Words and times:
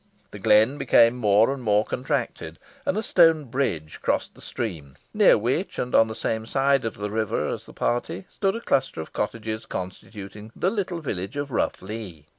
The 0.31 0.39
glen 0.39 0.79
became 0.79 1.13
more 1.15 1.53
and 1.53 1.61
more 1.61 1.85
contracted, 1.85 2.57
and 2.87 2.97
a 2.97 3.03
stone 3.03 3.43
bridge 3.43 3.99
crossed 4.01 4.33
the 4.33 4.41
stream, 4.41 4.95
near 5.13 5.37
which, 5.37 5.77
and 5.77 5.93
on 5.93 6.07
the 6.07 6.15
same 6.15 6.47
side 6.47 6.85
of 6.85 6.95
the 6.97 7.11
river 7.11 7.47
as 7.49 7.67
the 7.67 7.73
party, 7.73 8.25
stood 8.27 8.55
a 8.55 8.61
cluster 8.61 8.99
of 8.99 9.13
cottages 9.13 9.67
constituting 9.67 10.51
the 10.55 10.71
little 10.71 11.01
village 11.01 11.37
of 11.37 11.51
Rough 11.51 11.83
Lee. 11.83 12.25